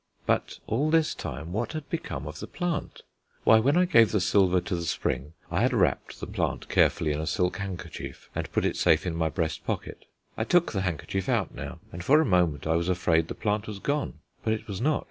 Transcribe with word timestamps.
But 0.25 0.57
all 0.65 0.89
this 0.89 1.13
time 1.13 1.51
what 1.53 1.73
had 1.73 1.87
become 1.91 2.25
of 2.25 2.39
the 2.39 2.47
plant? 2.47 3.03
Why, 3.43 3.59
when 3.59 3.77
I 3.77 3.85
gave 3.85 4.11
the 4.11 4.19
silver 4.19 4.59
to 4.59 4.75
the 4.75 4.81
spring 4.81 5.33
I 5.51 5.61
had 5.61 5.73
wrapped 5.73 6.19
the 6.19 6.25
plant 6.25 6.67
carefully 6.69 7.11
in 7.11 7.21
a 7.21 7.27
silk 7.27 7.57
handkerchief 7.57 8.27
and 8.33 8.51
put 8.51 8.65
it 8.65 8.75
safe 8.77 9.05
in 9.05 9.15
my 9.15 9.29
breast 9.29 9.63
pocket. 9.63 10.05
I 10.35 10.43
took 10.43 10.71
the 10.71 10.81
handkerchief 10.81 11.29
out 11.29 11.53
now, 11.53 11.81
and 11.91 12.03
for 12.03 12.19
a 12.19 12.25
moment 12.25 12.65
I 12.65 12.77
was 12.77 12.89
afraid 12.89 13.27
the 13.27 13.35
plant 13.35 13.67
was 13.67 13.77
gone; 13.77 14.15
but 14.43 14.53
it 14.53 14.67
was 14.67 14.81
not. 14.81 14.99